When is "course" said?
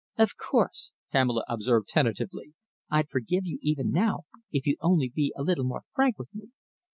0.35-0.93